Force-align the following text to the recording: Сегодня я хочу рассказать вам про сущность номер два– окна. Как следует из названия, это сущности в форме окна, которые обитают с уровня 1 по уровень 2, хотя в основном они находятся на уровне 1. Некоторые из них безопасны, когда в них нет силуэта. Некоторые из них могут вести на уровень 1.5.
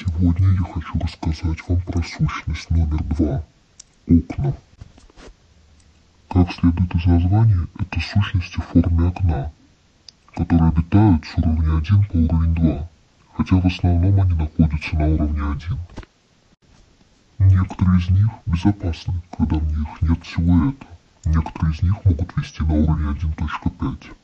Сегодня 0.00 0.48
я 0.52 0.72
хочу 0.72 0.98
рассказать 0.98 1.58
вам 1.68 1.82
про 1.82 2.02
сущность 2.02 2.70
номер 2.70 3.02
два– 3.04 3.44
окна. 4.08 4.54
Как 6.30 6.50
следует 6.52 6.94
из 6.94 7.04
названия, 7.04 7.66
это 7.78 8.00
сущности 8.00 8.60
в 8.60 8.64
форме 8.64 9.08
окна, 9.08 9.52
которые 10.34 10.70
обитают 10.70 11.26
с 11.26 11.36
уровня 11.36 11.76
1 11.76 12.04
по 12.06 12.16
уровень 12.16 12.54
2, 12.54 12.88
хотя 13.36 13.56
в 13.56 13.66
основном 13.66 14.20
они 14.22 14.34
находятся 14.34 14.96
на 14.96 15.06
уровне 15.06 15.42
1. 17.38 17.50
Некоторые 17.50 18.00
из 18.00 18.08
них 18.08 18.30
безопасны, 18.46 19.20
когда 19.36 19.56
в 19.56 19.78
них 19.78 19.88
нет 20.00 20.18
силуэта. 20.24 20.86
Некоторые 21.26 21.74
из 21.74 21.82
них 21.82 22.02
могут 22.06 22.36
вести 22.38 22.62
на 22.62 22.72
уровень 22.72 23.18
1.5. 23.18 24.16